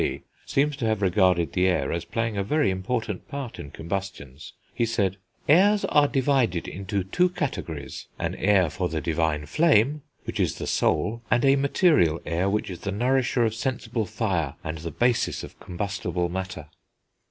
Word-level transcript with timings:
D., 0.01 0.23
seems 0.47 0.75
to 0.77 0.87
have 0.87 1.03
regarded 1.03 1.53
the 1.53 1.67
air 1.67 1.91
as 1.91 2.05
playing 2.05 2.35
a 2.35 2.43
very 2.43 2.71
important 2.71 3.27
part 3.27 3.59
in 3.59 3.69
combustions; 3.69 4.53
he 4.73 4.83
said 4.83 5.17
"Airs 5.47 5.85
are 5.85 6.07
divided 6.07 6.67
into 6.67 7.03
two 7.03 7.29
categories; 7.29 8.07
an 8.17 8.33
air 8.33 8.71
for 8.71 8.89
the 8.89 8.99
divine 8.99 9.45
flame, 9.45 10.01
which 10.23 10.39
is 10.39 10.57
the 10.57 10.65
soul; 10.65 11.21
and 11.29 11.45
a 11.45 11.55
material 11.55 12.19
air 12.25 12.49
which 12.49 12.71
is 12.71 12.79
the 12.79 12.91
nourisher 12.91 13.45
of 13.45 13.53
sensible 13.53 14.07
fire, 14.07 14.55
and 14.63 14.79
the 14.79 14.89
basis 14.89 15.43
of 15.43 15.59
combustible 15.59 16.29
matter." 16.29 16.65